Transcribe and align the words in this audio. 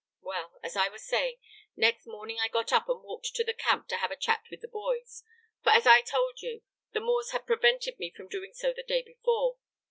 "Well, 0.21 0.59
as 0.63 0.75
I 0.75 0.89
was 0.89 1.05
saying, 1.07 1.37
next 1.75 2.07
morning 2.07 2.39
I 2.41 2.47
got 2.47 2.73
up 2.73 2.89
and 2.89 3.03
walked 3.03 3.35
to 3.35 3.43
the 3.43 3.53
camp 3.53 3.87
to 3.89 3.97
have 3.97 4.09
a 4.09 4.15
chat 4.15 4.41
with 4.49 4.61
the 4.61 4.67
boys; 4.67 5.23
for, 5.63 5.69
as 5.69 5.85
I 5.85 5.97
have 5.97 6.05
told 6.07 6.41
you, 6.41 6.63
the 6.91 7.01
Moors 7.01 7.29
had 7.33 7.45
prevented 7.45 7.99
me 7.99 8.09
from 8.09 8.27
doing 8.27 8.53
so 8.55 8.73
the 8.73 8.81
day 8.81 9.03
before. 9.03 9.57